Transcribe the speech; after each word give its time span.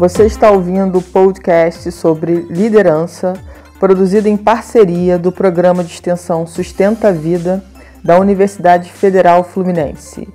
Você 0.00 0.24
está 0.24 0.50
ouvindo 0.50 0.96
o 0.96 1.02
podcast 1.02 1.92
sobre 1.92 2.46
liderança, 2.48 3.34
produzido 3.78 4.28
em 4.28 4.36
parceria 4.38 5.18
do 5.18 5.30
programa 5.30 5.84
de 5.84 5.92
extensão 5.92 6.46
Sustenta 6.46 7.08
a 7.08 7.12
Vida 7.12 7.62
da 8.02 8.18
Universidade 8.18 8.90
Federal 8.90 9.44
Fluminense. 9.44 10.26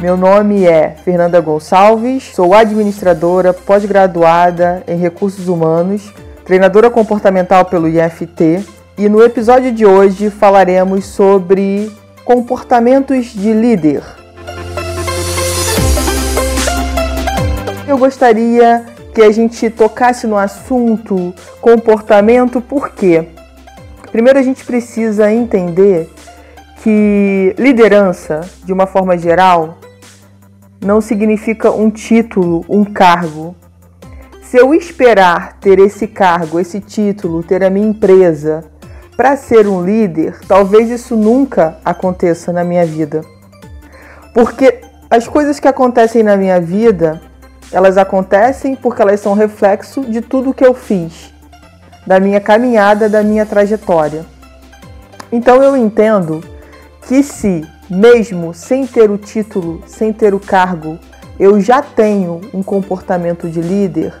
Meu 0.00 0.16
nome 0.16 0.64
é 0.64 0.96
Fernanda 1.04 1.40
Gonçalves, 1.40 2.32
sou 2.34 2.54
administradora 2.54 3.54
pós-graduada 3.54 4.82
em 4.88 4.96
recursos 4.96 5.46
humanos, 5.46 6.12
treinadora 6.44 6.90
comportamental 6.90 7.64
pelo 7.66 7.86
IFT, 7.86 8.66
e 8.98 9.08
no 9.08 9.22
episódio 9.22 9.70
de 9.70 9.86
hoje 9.86 10.30
falaremos 10.30 11.04
sobre 11.04 12.01
comportamentos 12.24 13.26
de 13.26 13.52
líder. 13.52 14.02
Eu 17.86 17.98
gostaria 17.98 18.86
que 19.14 19.20
a 19.20 19.30
gente 19.30 19.68
tocasse 19.68 20.26
no 20.26 20.38
assunto 20.38 21.34
comportamento, 21.60 22.60
porque 22.60 23.28
primeiro 24.10 24.38
a 24.38 24.42
gente 24.42 24.64
precisa 24.64 25.30
entender 25.32 26.10
que 26.82 27.54
liderança, 27.58 28.40
de 28.64 28.72
uma 28.72 28.86
forma 28.86 29.16
geral, 29.18 29.78
não 30.80 31.00
significa 31.00 31.70
um 31.70 31.90
título, 31.90 32.64
um 32.68 32.84
cargo. 32.84 33.54
Se 34.42 34.56
eu 34.58 34.74
esperar 34.74 35.58
ter 35.60 35.78
esse 35.78 36.08
cargo, 36.08 36.58
esse 36.58 36.80
título, 36.80 37.42
ter 37.42 37.62
a 37.62 37.70
minha 37.70 37.86
empresa 37.86 38.71
para 39.22 39.36
ser 39.36 39.68
um 39.68 39.84
líder, 39.84 40.40
talvez 40.48 40.90
isso 40.90 41.16
nunca 41.16 41.76
aconteça 41.84 42.52
na 42.52 42.64
minha 42.64 42.84
vida. 42.84 43.20
Porque 44.34 44.80
as 45.08 45.28
coisas 45.28 45.60
que 45.60 45.68
acontecem 45.68 46.24
na 46.24 46.36
minha 46.36 46.60
vida, 46.60 47.22
elas 47.70 47.96
acontecem 47.96 48.74
porque 48.74 49.00
elas 49.00 49.20
são 49.20 49.34
reflexo 49.34 50.00
de 50.00 50.20
tudo 50.20 50.52
que 50.52 50.66
eu 50.66 50.74
fiz, 50.74 51.32
da 52.04 52.18
minha 52.18 52.40
caminhada, 52.40 53.08
da 53.08 53.22
minha 53.22 53.46
trajetória. 53.46 54.26
Então 55.30 55.62
eu 55.62 55.76
entendo 55.76 56.42
que 57.06 57.22
se 57.22 57.64
mesmo 57.88 58.52
sem 58.52 58.88
ter 58.88 59.08
o 59.08 59.16
título, 59.16 59.84
sem 59.86 60.12
ter 60.12 60.34
o 60.34 60.40
cargo, 60.40 60.98
eu 61.38 61.60
já 61.60 61.80
tenho 61.80 62.40
um 62.52 62.60
comportamento 62.60 63.48
de 63.48 63.60
líder, 63.60 64.12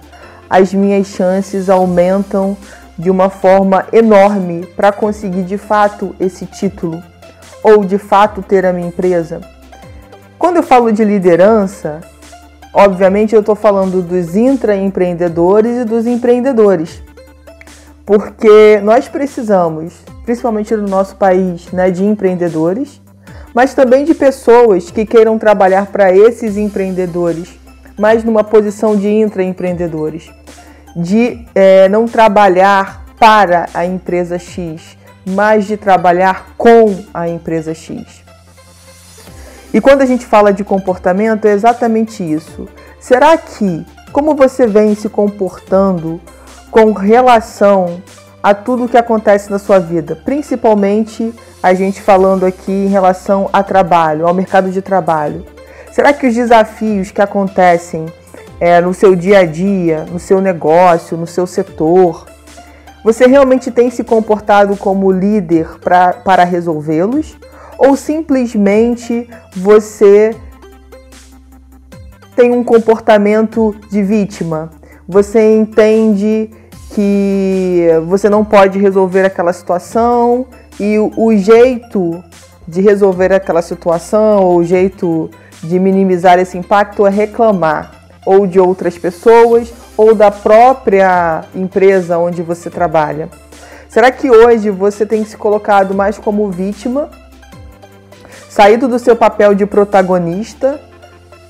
as 0.48 0.72
minhas 0.72 1.08
chances 1.08 1.68
aumentam 1.68 2.56
de 3.02 3.10
uma 3.10 3.28
forma 3.28 3.86
enorme 3.92 4.66
para 4.76 4.92
conseguir 4.92 5.42
de 5.42 5.58
fato 5.58 6.14
esse 6.18 6.46
título 6.46 7.02
ou 7.62 7.84
de 7.84 7.98
fato 7.98 8.42
ter 8.42 8.64
a 8.64 8.72
minha 8.72 8.88
empresa. 8.88 9.40
Quando 10.38 10.56
eu 10.56 10.62
falo 10.62 10.92
de 10.92 11.04
liderança, 11.04 12.00
obviamente 12.72 13.34
eu 13.34 13.40
estou 13.40 13.54
falando 13.54 14.00
dos 14.00 14.34
intraempreendedores 14.34 15.82
e 15.82 15.84
dos 15.84 16.06
empreendedores, 16.06 17.02
porque 18.06 18.80
nós 18.82 19.08
precisamos, 19.08 19.94
principalmente 20.24 20.74
no 20.74 20.88
nosso 20.88 21.16
país, 21.16 21.70
né, 21.72 21.90
de 21.90 22.04
empreendedores 22.04 23.02
mas 23.54 23.74
também 23.74 24.04
de 24.04 24.14
pessoas 24.14 24.90
que 24.90 25.04
queiram 25.04 25.38
trabalhar 25.38 25.86
para 25.86 26.14
esses 26.14 26.56
empreendedores, 26.56 27.50
mas 27.98 28.24
numa 28.24 28.42
posição 28.42 28.96
de 28.96 29.08
intraempreendedores, 29.08 30.30
de 30.94 31.46
é, 31.54 31.88
não 31.88 32.06
trabalhar 32.06 33.04
para 33.18 33.68
a 33.72 33.84
empresa 33.86 34.38
X, 34.38 34.96
mas 35.24 35.66
de 35.66 35.76
trabalhar 35.76 36.54
com 36.56 37.04
a 37.14 37.28
empresa 37.28 37.74
X. 37.74 38.22
E 39.72 39.80
quando 39.80 40.02
a 40.02 40.06
gente 40.06 40.26
fala 40.26 40.52
de 40.52 40.64
comportamento, 40.64 41.46
é 41.46 41.52
exatamente 41.52 42.22
isso. 42.22 42.68
Será 43.00 43.36
que, 43.38 43.86
como 44.12 44.34
você 44.34 44.66
vem 44.66 44.94
se 44.94 45.08
comportando 45.08 46.20
com 46.70 46.92
relação 46.92 48.02
a 48.42 48.54
tudo 48.54 48.84
o 48.84 48.88
que 48.88 48.96
acontece 48.96 49.50
na 49.50 49.58
sua 49.58 49.78
vida, 49.78 50.16
principalmente 50.24 51.32
a 51.62 51.72
gente 51.74 52.02
falando 52.02 52.44
aqui 52.44 52.72
em 52.72 52.88
relação 52.88 53.48
a 53.52 53.62
trabalho, 53.62 54.26
ao 54.26 54.34
mercado 54.34 54.70
de 54.70 54.82
trabalho. 54.82 55.46
Será 55.92 56.12
que 56.12 56.26
os 56.26 56.34
desafios 56.34 57.10
que 57.10 57.22
acontecem 57.22 58.06
é, 58.62 58.80
no 58.80 58.94
seu 58.94 59.16
dia 59.16 59.40
a 59.40 59.44
dia, 59.44 60.06
no 60.08 60.20
seu 60.20 60.40
negócio, 60.40 61.16
no 61.16 61.26
seu 61.26 61.48
setor, 61.48 62.28
você 63.02 63.26
realmente 63.26 63.72
tem 63.72 63.90
se 63.90 64.04
comportado 64.04 64.76
como 64.76 65.10
líder 65.10 65.80
pra, 65.80 66.12
para 66.12 66.44
resolvê-los? 66.44 67.36
Ou 67.76 67.96
simplesmente 67.96 69.28
você 69.56 70.30
tem 72.36 72.52
um 72.52 72.62
comportamento 72.62 73.74
de 73.90 74.00
vítima? 74.00 74.70
Você 75.08 75.56
entende 75.56 76.48
que 76.94 77.88
você 78.06 78.30
não 78.30 78.44
pode 78.44 78.78
resolver 78.78 79.24
aquela 79.24 79.52
situação 79.52 80.46
e 80.78 81.00
o, 81.00 81.36
jeito 81.36 82.22
de 82.68 82.80
resolver 82.80 83.32
aquela 83.32 83.60
situação, 83.60 84.44
ou 84.44 84.58
o 84.58 84.64
jeito 84.64 85.28
de 85.64 85.80
minimizar 85.80 86.38
esse 86.38 86.56
impacto 86.56 87.04
é 87.04 87.10
reclamar 87.10 88.01
ou 88.24 88.46
de 88.46 88.60
outras 88.60 88.96
pessoas 88.96 89.72
ou 89.96 90.14
da 90.14 90.30
própria 90.30 91.44
empresa 91.54 92.18
onde 92.18 92.42
você 92.42 92.70
trabalha. 92.70 93.28
Será 93.88 94.10
que 94.10 94.30
hoje 94.30 94.70
você 94.70 95.04
tem 95.04 95.24
se 95.24 95.36
colocado 95.36 95.94
mais 95.94 96.18
como 96.18 96.50
vítima, 96.50 97.10
saído 98.48 98.88
do 98.88 98.98
seu 98.98 99.14
papel 99.14 99.54
de 99.54 99.66
protagonista, 99.66 100.80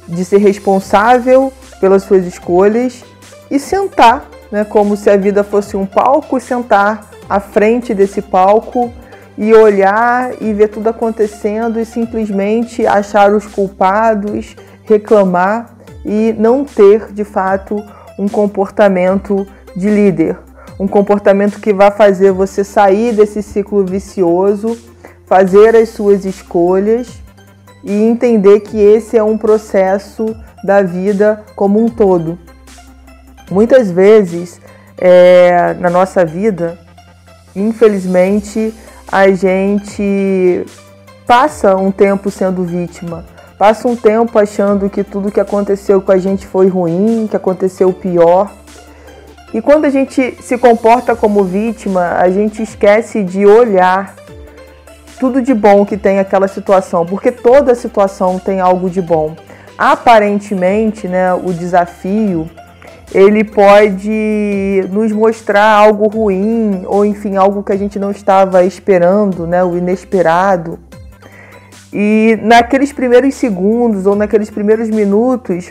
de 0.08 0.24
ser 0.24 0.38
responsável 0.38 1.52
pelas 1.80 2.02
suas 2.02 2.26
escolhas 2.26 3.04
e 3.50 3.58
sentar 3.58 4.28
né, 4.50 4.64
como 4.64 4.96
se 4.96 5.08
a 5.08 5.16
vida 5.16 5.42
fosse 5.44 5.76
um 5.76 5.86
palco, 5.86 6.40
sentar 6.40 7.08
à 7.28 7.40
frente 7.40 7.94
desse 7.94 8.20
palco 8.20 8.92
e 9.38 9.54
olhar 9.54 10.32
e 10.40 10.52
ver 10.52 10.68
tudo 10.68 10.88
acontecendo 10.88 11.80
e 11.80 11.84
simplesmente 11.84 12.86
achar 12.86 13.32
os 13.32 13.46
culpados, 13.46 14.54
reclamar 14.84 15.81
e 16.04 16.34
não 16.38 16.64
ter 16.64 17.12
de 17.12 17.24
fato 17.24 17.82
um 18.18 18.28
comportamento 18.28 19.46
de 19.76 19.88
líder, 19.88 20.38
um 20.78 20.86
comportamento 20.86 21.60
que 21.60 21.72
vai 21.72 21.90
fazer 21.90 22.32
você 22.32 22.64
sair 22.64 23.14
desse 23.14 23.42
ciclo 23.42 23.84
vicioso, 23.84 24.78
fazer 25.26 25.74
as 25.76 25.90
suas 25.90 26.24
escolhas 26.24 27.22
e 27.82 27.92
entender 27.92 28.60
que 28.60 28.78
esse 28.78 29.16
é 29.16 29.22
um 29.22 29.38
processo 29.38 30.34
da 30.64 30.82
vida 30.82 31.44
como 31.56 31.82
um 31.82 31.88
todo. 31.88 32.38
Muitas 33.50 33.90
vezes 33.90 34.60
é, 34.98 35.74
na 35.74 35.90
nossa 35.90 36.24
vida, 36.24 36.78
infelizmente, 37.54 38.72
a 39.10 39.30
gente 39.30 40.64
passa 41.26 41.76
um 41.76 41.90
tempo 41.90 42.30
sendo 42.30 42.64
vítima, 42.64 43.24
passa 43.62 43.86
um 43.86 43.94
tempo 43.94 44.36
achando 44.40 44.90
que 44.90 45.04
tudo 45.04 45.30
que 45.30 45.38
aconteceu 45.38 46.02
com 46.02 46.10
a 46.10 46.18
gente 46.18 46.44
foi 46.44 46.66
ruim, 46.66 47.28
que 47.30 47.36
aconteceu 47.36 47.92
pior. 47.92 48.50
E 49.54 49.62
quando 49.62 49.84
a 49.84 49.88
gente 49.88 50.36
se 50.42 50.58
comporta 50.58 51.14
como 51.14 51.44
vítima, 51.44 52.16
a 52.18 52.28
gente 52.28 52.60
esquece 52.60 53.22
de 53.22 53.46
olhar 53.46 54.16
tudo 55.20 55.40
de 55.40 55.54
bom 55.54 55.86
que 55.86 55.96
tem 55.96 56.18
aquela 56.18 56.48
situação, 56.48 57.06
porque 57.06 57.30
toda 57.30 57.72
situação 57.76 58.36
tem 58.36 58.58
algo 58.58 58.90
de 58.90 59.00
bom. 59.00 59.36
Aparentemente, 59.78 61.06
né, 61.06 61.32
o 61.32 61.52
desafio 61.52 62.50
ele 63.14 63.44
pode 63.44 64.88
nos 64.90 65.12
mostrar 65.12 65.68
algo 65.68 66.08
ruim 66.08 66.82
ou 66.86 67.04
enfim 67.04 67.36
algo 67.36 67.62
que 67.62 67.70
a 67.70 67.76
gente 67.76 67.96
não 67.96 68.10
estava 68.10 68.64
esperando, 68.64 69.46
né, 69.46 69.62
o 69.62 69.76
inesperado. 69.76 70.80
E 71.92 72.38
naqueles 72.42 72.92
primeiros 72.92 73.34
segundos 73.34 74.06
ou 74.06 74.16
naqueles 74.16 74.48
primeiros 74.48 74.88
minutos, 74.88 75.70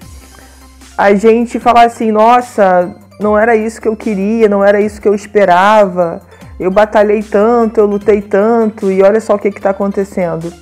a 0.97 1.13
gente 1.15 1.59
fala 1.59 1.83
assim: 1.83 2.11
"Nossa, 2.11 2.95
não 3.19 3.37
era 3.37 3.55
isso 3.55 3.81
que 3.81 3.87
eu 3.87 3.95
queria, 3.95 4.47
não 4.47 4.63
era 4.63 4.79
isso 4.79 5.01
que 5.01 5.07
eu 5.07 5.15
esperava. 5.15 6.21
Eu 6.59 6.69
batalhei 6.69 7.23
tanto, 7.23 7.79
eu 7.79 7.87
lutei 7.87 8.21
tanto 8.21 8.91
e 8.91 9.01
olha 9.01 9.19
só 9.19 9.35
o 9.35 9.39
que 9.39 9.47
está 9.47 9.71
acontecendo". 9.71 10.53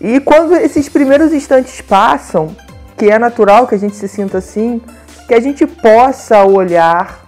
E 0.00 0.20
quando 0.20 0.54
esses 0.54 0.88
primeiros 0.88 1.32
instantes 1.32 1.80
passam, 1.80 2.56
que 2.96 3.10
é 3.10 3.18
natural 3.18 3.66
que 3.66 3.74
a 3.74 3.78
gente 3.78 3.96
se 3.96 4.08
sinta 4.08 4.38
assim, 4.38 4.80
que 5.26 5.34
a 5.34 5.40
gente 5.40 5.66
possa 5.66 6.44
olhar 6.44 7.20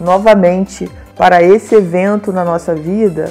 novamente 0.00 0.90
para 1.16 1.42
esse 1.42 1.74
evento 1.74 2.32
na 2.32 2.44
nossa 2.44 2.74
vida 2.74 3.30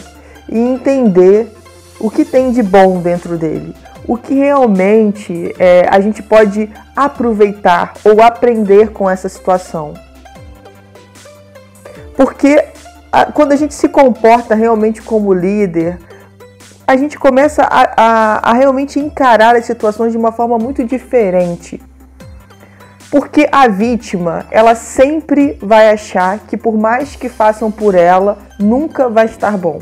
e 0.50 0.58
entender 0.58 1.52
o 2.00 2.10
que 2.10 2.26
tem 2.26 2.52
de 2.52 2.62
bom 2.62 3.00
dentro 3.00 3.38
dele, 3.38 3.74
o 4.08 4.18
que 4.18 4.34
realmente 4.34 5.54
é, 5.58 5.88
a 5.90 6.00
gente 6.00 6.22
pode 6.22 6.70
aproveitar 6.96 7.94
ou 8.04 8.22
aprender 8.22 8.92
com 8.92 9.10
essa 9.10 9.28
situação. 9.28 9.94
Porque 12.16 12.64
a, 13.12 13.26
quando 13.32 13.52
a 13.52 13.56
gente 13.56 13.74
se 13.74 13.90
comporta 13.90 14.56
realmente 14.56 15.02
como 15.02 15.34
líder, 15.34 16.00
a 16.88 16.96
gente 16.96 17.18
começa 17.18 17.64
a, 17.64 17.94
a, 17.98 18.52
a 18.52 18.54
realmente 18.54 19.00
encarar 19.00 19.56
as 19.56 19.66
situações 19.66 20.12
de 20.12 20.18
uma 20.18 20.32
forma 20.32 20.58
muito 20.58 20.84
diferente. 20.84 21.82
Porque 23.10 23.48
a 23.52 23.68
vítima, 23.68 24.46
ela 24.52 24.76
sempre 24.76 25.58
vai 25.62 25.90
achar 25.90 26.40
que 26.40 26.58
por 26.58 26.78
mais 26.78 27.16
que 27.16 27.30
façam 27.30 27.72
por 27.72 27.96
ela, 27.96 28.38
nunca 28.60 29.10
vai 29.10 29.26
estar 29.26 29.58
bom. 29.58 29.80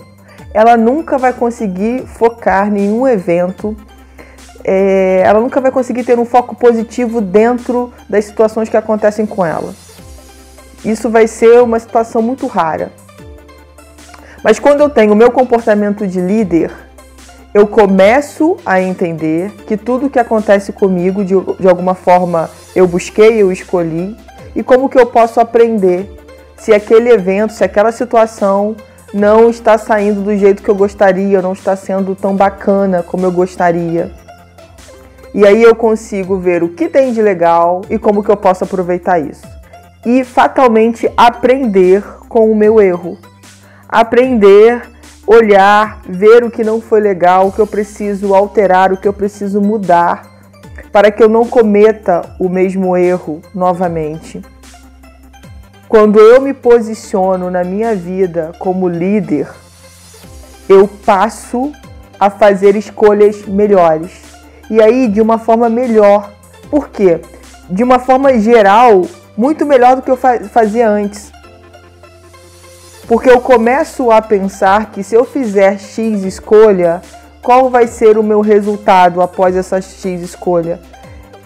Ela 0.53 0.77
nunca 0.77 1.17
vai 1.17 1.33
conseguir 1.33 2.05
focar 2.05 2.69
nenhum 2.71 3.07
evento, 3.07 3.75
é, 4.63 5.23
ela 5.25 5.39
nunca 5.39 5.59
vai 5.59 5.71
conseguir 5.71 6.03
ter 6.03 6.17
um 6.17 6.25
foco 6.25 6.55
positivo 6.55 7.19
dentro 7.19 7.91
das 8.07 8.25
situações 8.25 8.69
que 8.69 8.77
acontecem 8.77 9.25
com 9.25 9.45
ela. 9.45 9.73
Isso 10.85 11.09
vai 11.09 11.27
ser 11.27 11.61
uma 11.61 11.79
situação 11.79 12.21
muito 12.21 12.45
rara. 12.47 12.91
Mas 14.43 14.59
quando 14.59 14.81
eu 14.81 14.89
tenho 14.89 15.13
o 15.13 15.15
meu 15.15 15.31
comportamento 15.31 16.05
de 16.05 16.19
líder, 16.19 16.71
eu 17.53 17.67
começo 17.67 18.57
a 18.65 18.81
entender 18.81 19.51
que 19.67 19.77
tudo 19.77 20.09
que 20.09 20.19
acontece 20.19 20.73
comigo, 20.73 21.23
de, 21.23 21.35
de 21.59 21.67
alguma 21.67 21.93
forma, 21.95 22.49
eu 22.75 22.87
busquei, 22.87 23.41
eu 23.41 23.51
escolhi, 23.51 24.17
e 24.55 24.61
como 24.61 24.89
que 24.89 24.99
eu 24.99 25.05
posso 25.05 25.39
aprender 25.39 26.09
se 26.57 26.73
aquele 26.73 27.09
evento, 27.09 27.53
se 27.53 27.63
aquela 27.63 27.91
situação 27.91 28.75
não 29.13 29.49
está 29.49 29.77
saindo 29.77 30.21
do 30.21 30.35
jeito 30.35 30.63
que 30.63 30.69
eu 30.69 30.75
gostaria, 30.75 31.41
não 31.41 31.53
está 31.53 31.75
sendo 31.75 32.15
tão 32.15 32.35
bacana 32.35 33.03
como 33.03 33.25
eu 33.25 33.31
gostaria. 33.31 34.11
E 35.33 35.45
aí 35.45 35.61
eu 35.61 35.75
consigo 35.75 36.37
ver 36.37 36.63
o 36.63 36.69
que 36.69 36.87
tem 36.87 37.13
de 37.13 37.21
legal 37.21 37.81
e 37.89 37.97
como 37.97 38.23
que 38.23 38.29
eu 38.29 38.37
posso 38.37 38.63
aproveitar 38.63 39.19
isso. 39.19 39.47
E 40.05 40.23
fatalmente 40.23 41.09
aprender 41.15 42.03
com 42.27 42.51
o 42.51 42.55
meu 42.55 42.81
erro. 42.81 43.17
Aprender 43.87 44.93
olhar, 45.25 46.01
ver 46.07 46.43
o 46.43 46.51
que 46.51 46.63
não 46.63 46.81
foi 46.81 46.99
legal, 46.99 47.47
o 47.47 47.51
que 47.51 47.59
eu 47.59 47.67
preciso 47.67 48.35
alterar, 48.35 48.91
o 48.91 48.97
que 48.97 49.07
eu 49.07 49.13
preciso 49.13 49.61
mudar, 49.61 50.23
para 50.91 51.11
que 51.11 51.23
eu 51.23 51.29
não 51.29 51.45
cometa 51.45 52.35
o 52.39 52.49
mesmo 52.49 52.95
erro 52.95 53.41
novamente. 53.53 54.41
Quando 55.93 56.19
eu 56.19 56.41
me 56.41 56.55
posiciono 56.55 57.51
na 57.51 57.63
minha 57.63 57.93
vida 57.93 58.51
como 58.57 58.89
líder, 58.89 59.47
eu 60.67 60.87
passo 60.87 61.71
a 62.19 62.31
fazer 62.31 62.75
escolhas 62.75 63.45
melhores. 63.45 64.11
E 64.71 64.81
aí, 64.81 65.07
de 65.07 65.21
uma 65.21 65.37
forma 65.37 65.69
melhor. 65.69 66.31
Por 66.67 66.89
quê? 66.89 67.21
De 67.69 67.83
uma 67.83 67.99
forma 67.99 68.39
geral, 68.39 69.03
muito 69.37 69.67
melhor 69.67 69.95
do 69.95 70.01
que 70.01 70.09
eu 70.09 70.17
fazia 70.17 70.89
antes. 70.89 71.31
Porque 73.07 73.29
eu 73.29 73.39
começo 73.39 74.09
a 74.09 74.19
pensar 74.19 74.89
que 74.89 75.03
se 75.03 75.13
eu 75.13 75.23
fizer 75.23 75.77
X 75.77 76.23
escolha, 76.23 77.03
qual 77.39 77.69
vai 77.69 77.85
ser 77.85 78.17
o 78.17 78.23
meu 78.23 78.41
resultado 78.41 79.21
após 79.21 79.55
essa 79.55 79.79
X 79.79 80.21
escolha? 80.21 80.81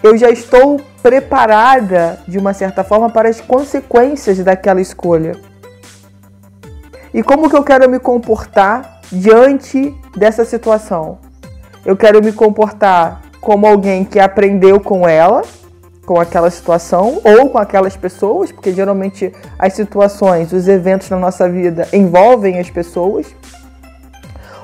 Eu 0.02 0.16
já 0.16 0.30
estou 0.30 0.80
preparada, 1.02 2.18
de 2.26 2.38
uma 2.38 2.52
certa 2.52 2.82
forma, 2.84 3.10
para 3.10 3.28
as 3.28 3.40
consequências 3.40 4.38
daquela 4.38 4.80
escolha. 4.80 5.32
E 7.12 7.22
como 7.22 7.48
que 7.48 7.56
eu 7.56 7.64
quero 7.64 7.88
me 7.88 7.98
comportar 7.98 9.00
diante 9.10 9.94
dessa 10.16 10.44
situação? 10.44 11.18
Eu 11.84 11.96
quero 11.96 12.22
me 12.22 12.32
comportar 12.32 13.22
como 13.40 13.66
alguém 13.66 14.04
que 14.04 14.18
aprendeu 14.18 14.78
com 14.80 15.08
ela, 15.08 15.42
com 16.04 16.20
aquela 16.20 16.50
situação 16.50 17.20
ou 17.24 17.50
com 17.50 17.58
aquelas 17.58 17.96
pessoas, 17.96 18.50
porque 18.50 18.72
geralmente 18.72 19.32
as 19.58 19.74
situações, 19.74 20.52
os 20.52 20.68
eventos 20.68 21.08
na 21.10 21.18
nossa 21.18 21.48
vida 21.48 21.88
envolvem 21.92 22.58
as 22.58 22.70
pessoas. 22.70 23.26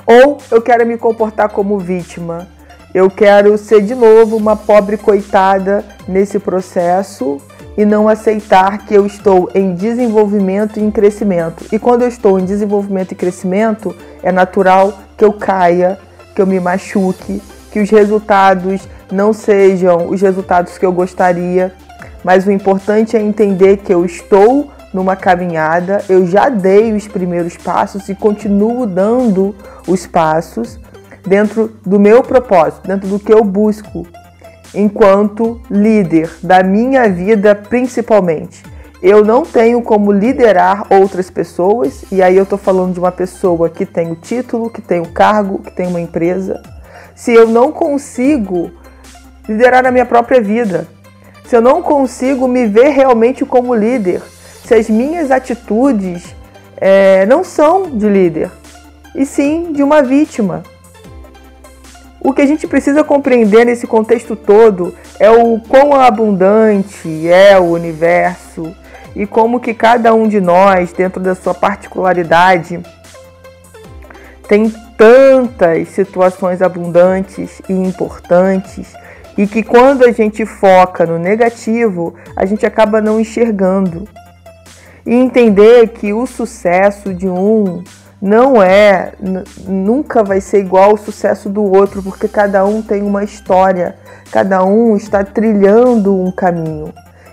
Ou 0.06 0.38
eu 0.50 0.60
quero 0.60 0.86
me 0.86 0.98
comportar 0.98 1.48
como 1.48 1.78
vítima. 1.78 2.48
Eu 2.94 3.10
quero 3.10 3.58
ser 3.58 3.82
de 3.82 3.92
novo 3.92 4.36
uma 4.36 4.54
pobre 4.54 4.96
coitada 4.96 5.84
nesse 6.06 6.38
processo 6.38 7.38
e 7.76 7.84
não 7.84 8.08
aceitar 8.08 8.86
que 8.86 8.94
eu 8.94 9.04
estou 9.04 9.50
em 9.52 9.74
desenvolvimento 9.74 10.78
e 10.78 10.82
em 10.84 10.92
crescimento. 10.92 11.64
E 11.72 11.78
quando 11.78 12.02
eu 12.02 12.08
estou 12.08 12.38
em 12.38 12.44
desenvolvimento 12.44 13.10
e 13.10 13.16
crescimento, 13.16 13.92
é 14.22 14.30
natural 14.30 14.96
que 15.16 15.24
eu 15.24 15.32
caia, 15.32 15.98
que 16.36 16.40
eu 16.40 16.46
me 16.46 16.60
machuque, 16.60 17.42
que 17.72 17.80
os 17.80 17.90
resultados 17.90 18.86
não 19.10 19.32
sejam 19.32 20.08
os 20.08 20.20
resultados 20.20 20.78
que 20.78 20.86
eu 20.86 20.92
gostaria, 20.92 21.72
mas 22.22 22.46
o 22.46 22.52
importante 22.52 23.16
é 23.16 23.20
entender 23.20 23.78
que 23.78 23.92
eu 23.92 24.04
estou 24.04 24.70
numa 24.92 25.16
caminhada, 25.16 26.04
eu 26.08 26.24
já 26.24 26.48
dei 26.48 26.92
os 26.92 27.08
primeiros 27.08 27.56
passos 27.56 28.08
e 28.08 28.14
continuo 28.14 28.86
dando 28.86 29.52
os 29.88 30.06
passos 30.06 30.78
dentro 31.26 31.72
do 31.84 31.98
meu 31.98 32.22
propósito, 32.22 32.86
dentro 32.86 33.08
do 33.08 33.18
que 33.18 33.32
eu 33.32 33.42
busco 33.42 34.06
enquanto 34.74 35.60
líder 35.70 36.30
da 36.42 36.62
minha 36.62 37.08
vida, 37.08 37.54
principalmente. 37.54 38.62
Eu 39.00 39.24
não 39.24 39.42
tenho 39.42 39.82
como 39.82 40.10
liderar 40.10 40.86
outras 40.90 41.30
pessoas, 41.30 42.04
e 42.10 42.22
aí 42.22 42.36
eu 42.36 42.44
estou 42.44 42.58
falando 42.58 42.94
de 42.94 42.98
uma 42.98 43.12
pessoa 43.12 43.68
que 43.68 43.84
tem 43.84 44.10
o 44.10 44.16
título, 44.16 44.70
que 44.70 44.80
tem 44.80 45.00
o 45.00 45.08
cargo, 45.08 45.58
que 45.58 45.70
tem 45.70 45.86
uma 45.86 46.00
empresa. 46.00 46.62
Se 47.14 47.32
eu 47.32 47.46
não 47.46 47.70
consigo 47.70 48.70
liderar 49.48 49.82
na 49.82 49.90
minha 49.90 50.06
própria 50.06 50.40
vida, 50.40 50.88
se 51.44 51.54
eu 51.54 51.60
não 51.60 51.82
consigo 51.82 52.48
me 52.48 52.66
ver 52.66 52.88
realmente 52.88 53.44
como 53.44 53.74
líder, 53.74 54.22
se 54.64 54.74
as 54.74 54.88
minhas 54.88 55.30
atitudes 55.30 56.34
é, 56.78 57.26
não 57.26 57.44
são 57.44 57.90
de 57.90 58.08
líder, 58.08 58.50
e 59.14 59.26
sim 59.26 59.72
de 59.72 59.82
uma 59.82 60.02
vítima. 60.02 60.62
O 62.24 62.32
que 62.32 62.40
a 62.40 62.46
gente 62.46 62.66
precisa 62.66 63.04
compreender 63.04 63.66
nesse 63.66 63.86
contexto 63.86 64.34
todo 64.34 64.94
é 65.20 65.30
o 65.30 65.60
quão 65.60 65.92
abundante 65.92 67.28
é 67.28 67.58
o 67.58 67.64
universo 67.64 68.74
e 69.14 69.26
como 69.26 69.60
que 69.60 69.74
cada 69.74 70.14
um 70.14 70.26
de 70.26 70.40
nós, 70.40 70.90
dentro 70.90 71.20
da 71.20 71.34
sua 71.34 71.52
particularidade, 71.52 72.80
tem 74.48 74.72
tantas 74.96 75.88
situações 75.88 76.62
abundantes 76.62 77.60
e 77.68 77.74
importantes 77.74 78.94
e 79.36 79.46
que 79.46 79.62
quando 79.62 80.02
a 80.02 80.10
gente 80.10 80.46
foca 80.46 81.04
no 81.04 81.18
negativo, 81.18 82.14
a 82.34 82.46
gente 82.46 82.64
acaba 82.64 83.02
não 83.02 83.20
enxergando. 83.20 84.08
E 85.04 85.14
entender 85.14 85.88
que 85.88 86.14
o 86.14 86.26
sucesso 86.26 87.12
de 87.12 87.28
um 87.28 87.84
não 88.24 88.62
é, 88.62 89.12
nunca 89.68 90.24
vai 90.24 90.40
ser 90.40 90.60
igual 90.60 90.92
ao 90.92 90.96
sucesso 90.96 91.50
do 91.50 91.62
outro, 91.62 92.02
porque 92.02 92.26
cada 92.26 92.64
um 92.64 92.80
tem 92.80 93.02
uma 93.02 93.22
história, 93.22 93.96
cada 94.32 94.64
um 94.64 94.96
está 94.96 95.22
trilhando 95.22 96.18
um 96.18 96.32
caminho. 96.32 96.90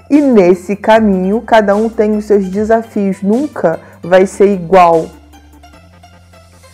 E 0.09 0.19
nesse 0.19 0.75
caminho, 0.75 1.39
cada 1.39 1.77
um 1.77 1.87
tem 1.87 2.17
os 2.17 2.25
seus 2.25 2.49
desafios, 2.49 3.21
nunca 3.21 3.79
vai 4.03 4.25
ser 4.25 4.47
igual. 4.53 5.05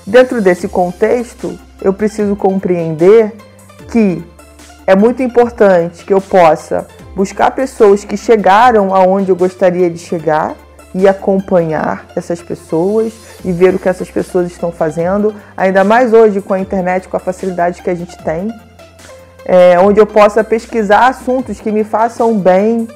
Dentro 0.08 0.42
desse 0.42 0.68
contexto, 0.68 1.56
eu 1.80 1.94
preciso 1.94 2.36
compreender 2.36 3.36
que 3.92 4.26
é 4.88 4.96
muito 4.96 5.22
importante 5.22 6.04
que 6.04 6.14
eu 6.14 6.22
possa 6.22 6.88
buscar 7.16 7.52
pessoas 7.52 8.04
que 8.04 8.18
chegaram 8.18 8.96
aonde 8.96 9.30
eu 9.30 9.36
gostaria 9.36 9.92
de 9.92 10.00
chegar 10.00 10.56
e 10.94 11.08
acompanhar 11.08 12.06
essas 12.16 12.42
pessoas 12.42 13.14
e 13.44 13.52
ver 13.52 13.76
o 13.76 13.80
que 13.80 13.90
essas 13.90 14.10
pessoas 14.10 14.48
estão 14.48 14.72
fazendo, 14.72 15.34
ainda 15.56 15.84
mais 15.84 16.14
hoje 16.14 16.42
com 16.42 16.54
a 16.54 16.60
internet, 16.60 17.08
com 17.08 17.18
a 17.18 17.20
facilidade 17.20 17.82
que 17.82 17.90
a 17.90 17.96
gente 17.96 18.18
tem, 18.24 18.52
é, 19.46 19.80
onde 19.80 20.00
eu 20.00 20.06
possa 20.06 20.44
pesquisar 20.44 21.08
assuntos 21.08 21.60
que 21.60 21.72
me 21.72 21.84
façam 21.84 22.38
bem, 22.38 22.88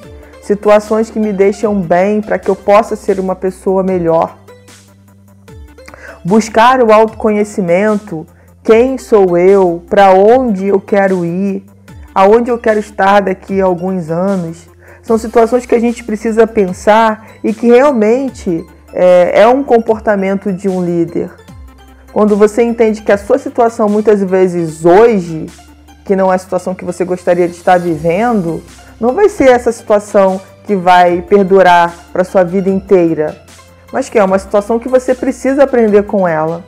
situações 0.41 1.09
que 1.09 1.19
me 1.19 1.31
deixam 1.31 1.79
bem, 1.79 2.21
para 2.21 2.39
que 2.39 2.49
eu 2.49 2.55
possa 2.55 2.95
ser 2.95 3.19
uma 3.19 3.35
pessoa 3.35 3.83
melhor. 3.83 4.37
Buscar 6.23 6.83
o 6.83 6.91
autoconhecimento, 6.91 8.25
quem 8.63 8.97
sou 8.97 9.37
eu, 9.37 9.83
para 9.89 10.13
onde 10.13 10.67
eu 10.67 10.79
quero 10.79 11.25
ir, 11.25 11.65
aonde 12.13 12.51
eu 12.51 12.57
quero 12.57 12.79
estar 12.79 13.21
daqui 13.21 13.61
a 13.61 13.65
alguns 13.65 14.09
anos. 14.09 14.69
São 15.03 15.17
situações 15.17 15.65
que 15.65 15.75
a 15.75 15.79
gente 15.79 16.03
precisa 16.03 16.45
pensar 16.45 17.27
e 17.43 17.53
que 17.53 17.67
realmente 17.67 18.65
é, 18.93 19.41
é 19.41 19.47
um 19.47 19.63
comportamento 19.63 20.51
de 20.51 20.69
um 20.69 20.83
líder. 20.83 21.31
Quando 22.13 22.35
você 22.35 22.61
entende 22.61 23.01
que 23.01 23.11
a 23.11 23.17
sua 23.17 23.37
situação 23.37 23.87
muitas 23.87 24.21
vezes 24.21 24.85
hoje, 24.85 25.47
que 26.05 26.15
não 26.15 26.31
é 26.31 26.35
a 26.35 26.39
situação 26.39 26.75
que 26.75 26.83
você 26.83 27.05
gostaria 27.05 27.47
de 27.47 27.55
estar 27.55 27.79
vivendo, 27.79 28.61
não 28.99 29.13
vai 29.13 29.29
ser 29.29 29.49
essa 29.49 29.71
situação 29.71 30.39
que 30.65 30.75
vai 30.75 31.21
perdurar 31.21 31.93
para 32.11 32.23
sua 32.23 32.43
vida 32.43 32.69
inteira, 32.69 33.41
mas 33.91 34.09
que 34.09 34.19
é 34.19 34.23
uma 34.23 34.37
situação 34.37 34.77
que 34.77 34.89
você 34.89 35.15
precisa 35.15 35.63
aprender 35.63 36.03
com 36.03 36.27
ela. 36.27 36.63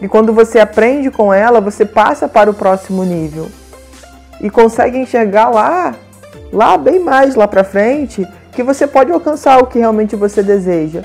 E 0.00 0.08
quando 0.08 0.32
você 0.32 0.58
aprende 0.58 1.10
com 1.10 1.32
ela, 1.32 1.60
você 1.60 1.84
passa 1.84 2.28
para 2.28 2.50
o 2.50 2.54
próximo 2.54 3.04
nível 3.04 3.48
e 4.40 4.50
consegue 4.50 4.98
enxergar 4.98 5.48
lá, 5.48 5.94
lá 6.52 6.76
bem 6.76 7.00
mais 7.00 7.34
lá 7.34 7.46
para 7.46 7.64
frente, 7.64 8.26
que 8.52 8.62
você 8.62 8.86
pode 8.86 9.12
alcançar 9.12 9.58
o 9.58 9.66
que 9.66 9.78
realmente 9.78 10.16
você 10.16 10.42
deseja. 10.42 11.02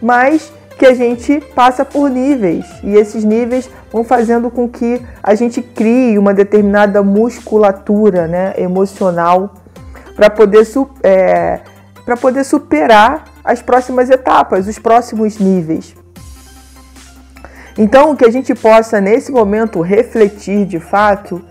Mas 0.00 0.52
que 0.78 0.86
a 0.86 0.94
gente 0.94 1.40
passa 1.54 1.84
por 1.84 2.10
níveis 2.10 2.66
e 2.82 2.96
esses 2.96 3.24
níveis 3.24 3.70
vão 3.92 4.02
fazendo 4.02 4.50
com 4.50 4.68
que 4.68 5.00
a 5.22 5.34
gente 5.34 5.62
crie 5.62 6.18
uma 6.18 6.34
determinada 6.34 7.02
musculatura 7.02 8.26
né, 8.26 8.54
emocional 8.56 9.54
para 10.16 10.28
poder, 10.30 10.66
é, 11.02 11.60
poder 12.20 12.44
superar 12.44 13.24
as 13.44 13.62
próximas 13.62 14.10
etapas, 14.10 14.66
os 14.66 14.78
próximos 14.78 15.38
níveis. 15.38 15.94
Então, 17.76 18.14
que 18.14 18.24
a 18.24 18.30
gente 18.30 18.54
possa 18.54 19.00
nesse 19.00 19.32
momento 19.32 19.80
refletir 19.80 20.64
de 20.64 20.78
fato 20.78 21.42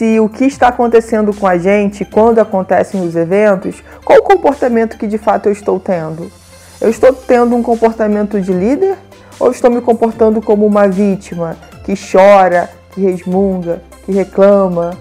se 0.00 0.18
o 0.18 0.30
que 0.30 0.46
está 0.46 0.68
acontecendo 0.68 1.30
com 1.34 1.46
a 1.46 1.58
gente 1.58 2.06
quando 2.06 2.38
acontecem 2.38 3.06
os 3.06 3.14
eventos, 3.14 3.82
qual 4.02 4.20
o 4.20 4.22
comportamento 4.22 4.96
que 4.96 5.06
de 5.06 5.18
fato 5.18 5.44
eu 5.44 5.52
estou 5.52 5.78
tendo? 5.78 6.32
Eu 6.80 6.88
estou 6.88 7.12
tendo 7.12 7.54
um 7.54 7.62
comportamento 7.62 8.40
de 8.40 8.50
líder 8.50 8.96
ou 9.38 9.50
estou 9.50 9.70
me 9.70 9.82
comportando 9.82 10.40
como 10.40 10.64
uma 10.64 10.88
vítima 10.88 11.54
que 11.84 11.92
chora, 11.94 12.70
que 12.92 13.02
resmunga, 13.02 13.82
que 14.06 14.10
reclama, 14.10 14.92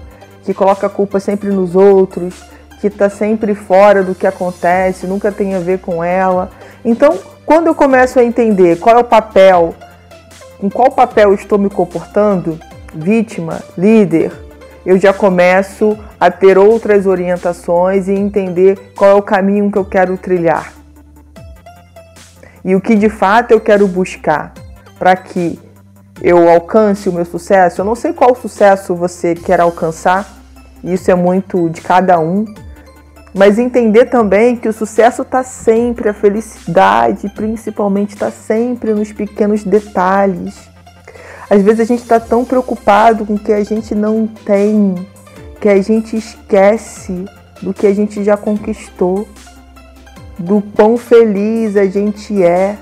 que 0.44 0.54
coloca 0.54 0.88
a 0.88 0.90
culpa 0.90 1.18
sempre 1.18 1.48
nos 1.48 1.78
outros, 1.78 2.34
que 2.82 2.88
está 2.88 3.10
sempre 3.10 3.56
fora 3.56 4.04
do 4.04 4.14
que 4.14 4.28
acontece, 4.28 5.08
nunca 5.08 5.32
tem 5.32 5.56
a 5.56 5.60
ver 5.60 5.80
com 5.80 6.04
ela? 6.04 6.52
Então, 6.84 7.18
quando 7.46 7.68
eu 7.68 7.74
começo 7.74 8.20
a 8.20 8.24
entender 8.26 8.78
qual 8.80 8.98
é 8.98 9.00
o 9.00 9.06
papel, 9.06 9.74
em 10.62 10.68
qual 10.68 10.92
papel 10.92 11.34
estou 11.34 11.58
me 11.58 11.70
comportando, 11.70 12.60
vítima, 12.94 13.62
líder, 13.78 14.49
eu 14.90 14.98
já 14.98 15.14
começo 15.14 15.96
a 16.20 16.32
ter 16.32 16.58
outras 16.58 17.06
orientações 17.06 18.08
e 18.08 18.12
entender 18.12 18.92
qual 18.98 19.12
é 19.12 19.14
o 19.14 19.22
caminho 19.22 19.72
que 19.72 19.78
eu 19.78 19.86
quero 19.86 20.18
trilhar. 20.18 20.74
E 22.66 22.76
o 22.76 22.82
que 22.82 22.96
de 22.96 23.08
fato 23.08 23.52
eu 23.52 23.62
quero 23.62 23.88
buscar 23.88 24.52
para 24.98 25.16
que 25.16 25.60
eu 26.24 26.50
alcance 26.50 27.08
o 27.08 27.14
meu 27.14 27.24
sucesso. 27.24 27.82
Eu 27.82 27.86
não 27.86 27.94
sei 27.94 28.14
qual 28.14 28.36
sucesso 28.36 28.96
você 28.96 29.36
quer 29.36 29.62
alcançar, 29.62 30.28
isso 30.84 31.12
é 31.12 31.14
muito 31.14 31.70
de 31.70 31.82
cada 31.82 32.20
um, 32.20 32.46
mas 33.32 33.60
entender 33.60 34.06
também 34.06 34.56
que 34.56 34.68
o 34.68 34.74
sucesso 34.74 35.22
está 35.22 35.44
sempre, 35.44 36.10
a 36.10 36.16
felicidade 36.16 37.30
principalmente 37.36 38.16
está 38.16 38.32
sempre 38.32 38.96
nos 38.96 39.12
pequenos 39.12 39.64
detalhes. 39.64 40.69
Às 41.50 41.64
vezes 41.64 41.80
a 41.80 41.84
gente 41.84 42.04
está 42.04 42.20
tão 42.20 42.46
preocupado 42.46 43.26
com 43.26 43.34
o 43.34 43.40
que 43.40 43.52
a 43.52 43.64
gente 43.64 43.96
não 43.96 44.28
tem, 44.28 44.96
que 45.60 45.68
a 45.68 45.82
gente 45.82 46.16
esquece 46.16 47.26
do 47.62 47.74
que 47.74 47.88
a 47.88 47.94
gente 47.94 48.24
já 48.24 48.38
conquistou, 48.38 49.28
do 50.38 50.62
quão 50.62 50.98
feliz 50.98 51.76
a 51.76 51.86
gente 51.86 52.42
é, 52.42 52.78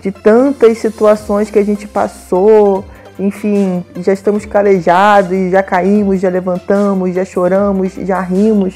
de 0.00 0.10
tantas 0.10 0.78
situações 0.78 1.50
que 1.50 1.58
a 1.58 1.64
gente 1.64 1.86
passou, 1.86 2.84
enfim, 3.18 3.84
já 3.96 4.12
estamos 4.12 4.46
calejados, 4.46 5.50
já 5.50 5.62
caímos, 5.62 6.20
já 6.20 6.28
levantamos, 6.28 7.14
já 7.14 7.24
choramos, 7.24 7.94
já 7.94 8.20
rimos, 8.20 8.74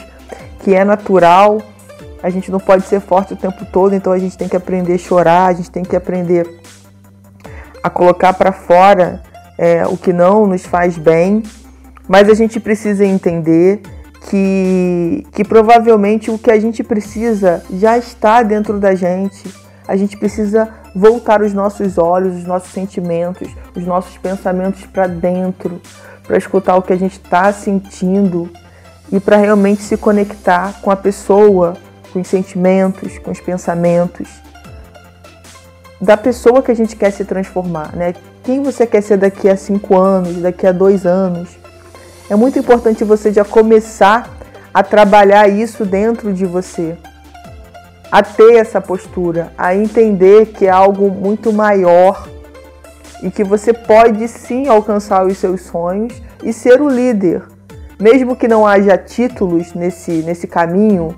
que 0.60 0.74
é 0.74 0.84
natural. 0.84 1.62
A 2.22 2.28
gente 2.28 2.50
não 2.50 2.60
pode 2.60 2.84
ser 2.84 3.00
forte 3.00 3.32
o 3.32 3.36
tempo 3.36 3.64
todo, 3.72 3.94
então 3.94 4.12
a 4.12 4.18
gente 4.18 4.36
tem 4.36 4.48
que 4.48 4.56
aprender 4.56 4.94
a 4.94 4.98
chorar, 4.98 5.46
a 5.46 5.52
gente 5.52 5.70
tem 5.70 5.82
que 5.82 5.96
aprender 5.96 6.46
a 7.82 7.90
colocar 7.90 8.32
para 8.34 8.52
fora 8.52 9.22
é, 9.58 9.86
o 9.86 9.96
que 9.96 10.12
não 10.12 10.46
nos 10.46 10.64
faz 10.64 10.96
bem, 10.96 11.42
mas 12.08 12.28
a 12.28 12.34
gente 12.34 12.60
precisa 12.60 13.04
entender 13.04 13.80
que, 14.28 15.26
que 15.32 15.44
provavelmente 15.44 16.30
o 16.30 16.38
que 16.38 16.50
a 16.50 16.58
gente 16.58 16.82
precisa 16.82 17.62
já 17.70 17.98
está 17.98 18.42
dentro 18.42 18.78
da 18.78 18.94
gente. 18.94 19.52
A 19.86 19.96
gente 19.96 20.16
precisa 20.16 20.68
voltar 20.94 21.42
os 21.42 21.52
nossos 21.52 21.98
olhos, 21.98 22.36
os 22.36 22.44
nossos 22.44 22.72
sentimentos, 22.72 23.48
os 23.74 23.84
nossos 23.84 24.16
pensamentos 24.18 24.86
para 24.86 25.06
dentro, 25.06 25.80
para 26.26 26.36
escutar 26.36 26.76
o 26.76 26.82
que 26.82 26.92
a 26.92 26.96
gente 26.96 27.20
está 27.20 27.52
sentindo 27.52 28.48
e 29.10 29.18
para 29.18 29.36
realmente 29.36 29.82
se 29.82 29.96
conectar 29.96 30.80
com 30.80 30.90
a 30.90 30.96
pessoa, 30.96 31.76
com 32.12 32.20
os 32.20 32.28
sentimentos, 32.28 33.18
com 33.18 33.30
os 33.30 33.40
pensamentos 33.40 34.28
da 36.02 36.16
pessoa 36.16 36.60
que 36.60 36.72
a 36.72 36.74
gente 36.74 36.96
quer 36.96 37.12
se 37.12 37.24
transformar, 37.24 37.94
né? 37.94 38.12
Quem 38.42 38.60
você 38.60 38.84
quer 38.84 39.00
ser 39.00 39.16
daqui 39.16 39.48
a 39.48 39.56
cinco 39.56 39.96
anos, 39.96 40.38
daqui 40.38 40.66
a 40.66 40.72
dois 40.72 41.06
anos? 41.06 41.50
É 42.28 42.34
muito 42.34 42.58
importante 42.58 43.04
você 43.04 43.32
já 43.32 43.44
começar 43.44 44.28
a 44.74 44.82
trabalhar 44.82 45.46
isso 45.48 45.84
dentro 45.84 46.32
de 46.32 46.44
você, 46.44 46.96
a 48.10 48.20
ter 48.20 48.56
essa 48.56 48.80
postura, 48.80 49.52
a 49.56 49.76
entender 49.76 50.46
que 50.46 50.66
é 50.66 50.70
algo 50.70 51.08
muito 51.08 51.52
maior 51.52 52.28
e 53.22 53.30
que 53.30 53.44
você 53.44 53.72
pode 53.72 54.26
sim 54.26 54.66
alcançar 54.66 55.24
os 55.24 55.38
seus 55.38 55.60
sonhos 55.62 56.20
e 56.42 56.52
ser 56.52 56.82
o 56.82 56.88
líder, 56.88 57.44
mesmo 58.00 58.34
que 58.34 58.48
não 58.48 58.66
haja 58.66 58.98
títulos 58.98 59.72
nesse, 59.72 60.10
nesse 60.22 60.48
caminho, 60.48 61.16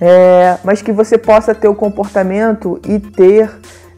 é, 0.00 0.58
mas 0.62 0.82
que 0.82 0.92
você 0.92 1.16
possa 1.16 1.54
ter 1.54 1.68
o 1.68 1.74
comportamento 1.74 2.80
e 2.86 2.98
ter 2.98 3.50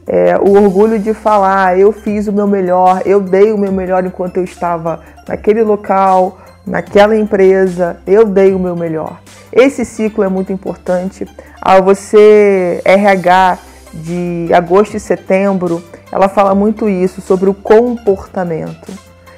é, 0.07 0.37
o 0.37 0.51
orgulho 0.63 0.97
de 0.97 1.13
falar: 1.13 1.77
eu 1.77 1.91
fiz 1.91 2.27
o 2.27 2.33
meu 2.33 2.47
melhor, 2.47 3.01
eu 3.05 3.19
dei 3.19 3.51
o 3.51 3.57
meu 3.57 3.71
melhor 3.71 4.05
enquanto 4.05 4.37
eu 4.37 4.43
estava 4.43 5.01
naquele 5.27 5.61
local, 5.61 6.39
naquela 6.65 7.15
empresa, 7.15 7.97
eu 8.07 8.25
dei 8.25 8.53
o 8.53 8.59
meu 8.59 8.75
melhor. 8.75 9.19
Esse 9.51 9.83
ciclo 9.83 10.23
é 10.23 10.29
muito 10.29 10.53
importante. 10.53 11.27
Ao 11.61 11.83
você 11.83 12.81
RH 12.85 13.57
de 13.93 14.49
agosto 14.53 14.95
e 14.95 14.99
setembro, 14.99 15.83
ela 16.11 16.29
fala 16.29 16.55
muito 16.55 16.87
isso 16.87 17.19
sobre 17.21 17.49
o 17.49 17.53
comportamento. 17.53 18.91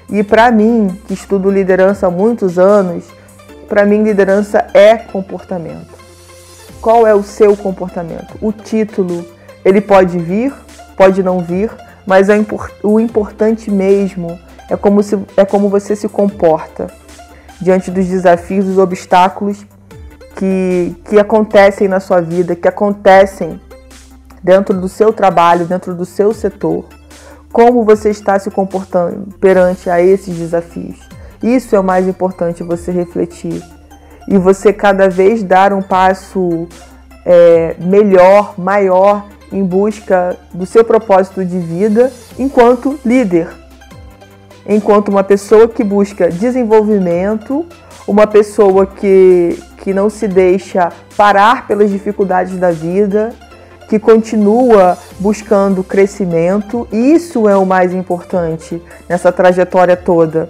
E 0.09 0.23
para 0.23 0.51
mim, 0.51 0.89
que 1.07 1.13
estudo 1.13 1.49
liderança 1.49 2.07
há 2.07 2.11
muitos 2.11 2.59
anos, 2.59 3.05
para 3.69 3.85
mim 3.85 4.03
liderança 4.03 4.67
é 4.73 4.97
comportamento 4.97 6.00
qual 6.81 7.05
é 7.05 7.13
o 7.13 7.23
seu 7.23 7.55
comportamento. 7.55 8.37
O 8.41 8.51
título, 8.51 9.25
ele 9.63 9.79
pode 9.79 10.17
vir, 10.17 10.53
pode 10.97 11.21
não 11.21 11.39
vir, 11.39 11.71
mas 12.05 12.27
é 12.27 12.35
o 12.83 12.99
importante 12.99 13.69
mesmo 13.69 14.39
é 14.69 14.75
como, 14.77 15.03
se, 15.03 15.19
é 15.35 15.45
como 15.45 15.67
você 15.67 15.95
se 15.97 16.07
comporta 16.07 16.87
diante 17.59 17.91
dos 17.91 18.07
desafios, 18.07 18.65
dos 18.65 18.77
obstáculos 18.77 19.65
que, 20.37 20.95
que 21.05 21.19
acontecem 21.19 21.89
na 21.89 21.99
sua 21.99 22.21
vida, 22.21 22.55
que 22.55 22.67
acontecem 22.67 23.59
dentro 24.41 24.79
do 24.79 24.87
seu 24.87 25.11
trabalho, 25.11 25.65
dentro 25.65 25.93
do 25.93 26.05
seu 26.05 26.33
setor. 26.33 26.85
Como 27.51 27.83
você 27.83 28.09
está 28.09 28.39
se 28.39 28.49
comportando 28.49 29.27
perante 29.39 29.89
a 29.89 30.01
esses 30.01 30.37
desafios. 30.37 30.97
Isso 31.43 31.75
é 31.75 31.79
o 31.79 31.83
mais 31.83 32.07
importante 32.07 32.63
você 32.63 32.91
refletir 32.91 33.61
e 34.31 34.37
você 34.37 34.71
cada 34.71 35.09
vez 35.09 35.43
dar 35.43 35.73
um 35.73 35.81
passo 35.81 36.65
é, 37.25 37.75
melhor, 37.81 38.53
maior 38.57 39.25
em 39.51 39.61
busca 39.61 40.37
do 40.53 40.65
seu 40.65 40.85
propósito 40.85 41.43
de 41.43 41.59
vida 41.59 42.09
enquanto 42.39 42.97
líder, 43.05 43.49
enquanto 44.65 45.09
uma 45.09 45.21
pessoa 45.21 45.67
que 45.67 45.83
busca 45.83 46.29
desenvolvimento, 46.29 47.65
uma 48.07 48.25
pessoa 48.25 48.85
que, 48.85 49.61
que 49.79 49.93
não 49.93 50.09
se 50.09 50.29
deixa 50.29 50.93
parar 51.17 51.67
pelas 51.67 51.91
dificuldades 51.91 52.57
da 52.57 52.71
vida, 52.71 53.33
que 53.89 53.99
continua 53.99 54.97
buscando 55.19 55.83
crescimento, 55.83 56.87
isso 56.89 57.49
é 57.49 57.57
o 57.57 57.65
mais 57.65 57.93
importante 57.93 58.81
nessa 59.09 59.29
trajetória 59.29 59.97
toda. 59.97 60.47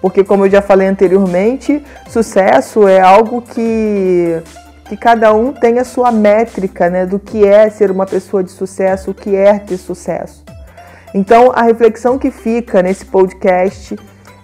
Porque, 0.00 0.22
como 0.22 0.46
eu 0.46 0.50
já 0.50 0.62
falei 0.62 0.86
anteriormente, 0.86 1.82
sucesso 2.08 2.86
é 2.86 3.00
algo 3.00 3.42
que, 3.42 4.40
que 4.84 4.96
cada 4.96 5.32
um 5.32 5.52
tem 5.52 5.78
a 5.78 5.84
sua 5.84 6.12
métrica 6.12 6.90
né, 6.90 7.06
do 7.06 7.18
que 7.18 7.44
é 7.44 7.68
ser 7.70 7.90
uma 7.90 8.06
pessoa 8.06 8.42
de 8.42 8.50
sucesso, 8.50 9.10
o 9.10 9.14
que 9.14 9.34
é 9.34 9.58
ter 9.58 9.76
sucesso. 9.76 10.44
Então, 11.14 11.50
a 11.54 11.62
reflexão 11.62 12.18
que 12.18 12.30
fica 12.30 12.82
nesse 12.82 13.06
podcast 13.06 13.96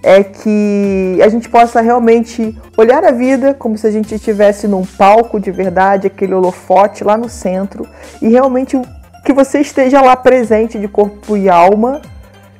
é 0.02 0.24
que 0.24 1.18
a 1.22 1.28
gente 1.28 1.48
possa 1.48 1.80
realmente 1.80 2.58
olhar 2.76 3.04
a 3.04 3.12
vida 3.12 3.54
como 3.54 3.78
se 3.78 3.86
a 3.86 3.90
gente 3.90 4.14
estivesse 4.14 4.66
num 4.66 4.84
palco 4.84 5.38
de 5.38 5.52
verdade, 5.52 6.08
aquele 6.08 6.34
holofote 6.34 7.04
lá 7.04 7.16
no 7.16 7.28
centro, 7.28 7.86
e 8.20 8.28
realmente 8.28 8.80
que 9.24 9.32
você 9.32 9.60
esteja 9.60 10.00
lá 10.00 10.16
presente 10.16 10.78
de 10.78 10.88
corpo 10.88 11.36
e 11.36 11.48
alma 11.48 12.02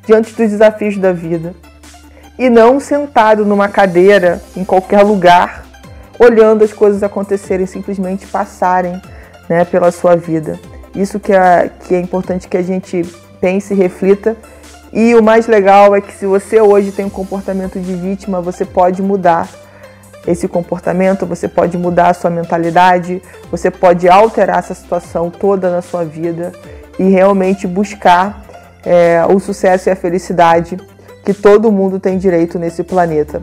diante 0.06 0.32
dos 0.32 0.50
desafios 0.50 0.96
da 0.98 1.10
vida 1.10 1.52
e 2.38 2.48
não 2.48 2.80
sentado 2.80 3.44
numa 3.44 3.68
cadeira 3.68 4.40
em 4.56 4.64
qualquer 4.64 5.02
lugar, 5.02 5.64
olhando 6.18 6.64
as 6.64 6.72
coisas 6.72 7.02
acontecerem, 7.02 7.66
simplesmente 7.66 8.26
passarem 8.26 9.00
né, 9.48 9.64
pela 9.64 9.90
sua 9.90 10.16
vida. 10.16 10.58
Isso 10.94 11.18
que 11.18 11.32
é, 11.32 11.70
que 11.86 11.94
é 11.94 12.00
importante 12.00 12.48
que 12.48 12.56
a 12.56 12.62
gente 12.62 13.02
pense 13.40 13.74
e 13.74 13.76
reflita. 13.76 14.36
E 14.92 15.14
o 15.14 15.22
mais 15.22 15.46
legal 15.46 15.96
é 15.96 16.00
que 16.00 16.12
se 16.12 16.26
você 16.26 16.60
hoje 16.60 16.92
tem 16.92 17.04
um 17.04 17.10
comportamento 17.10 17.80
de 17.80 17.94
vítima, 17.94 18.40
você 18.40 18.64
pode 18.64 19.02
mudar 19.02 19.48
esse 20.26 20.46
comportamento, 20.46 21.26
você 21.26 21.48
pode 21.48 21.76
mudar 21.76 22.10
a 22.10 22.14
sua 22.14 22.30
mentalidade, 22.30 23.20
você 23.50 23.70
pode 23.70 24.08
alterar 24.08 24.58
essa 24.58 24.74
situação 24.74 25.30
toda 25.30 25.70
na 25.70 25.82
sua 25.82 26.04
vida 26.04 26.52
e 26.98 27.04
realmente 27.04 27.66
buscar 27.66 28.44
é, 28.84 29.24
o 29.28 29.40
sucesso 29.40 29.88
e 29.88 29.92
a 29.92 29.96
felicidade 29.96 30.76
que 31.24 31.32
todo 31.32 31.70
mundo 31.70 32.00
tem 32.00 32.18
direito 32.18 32.58
nesse 32.58 32.82
planeta. 32.82 33.42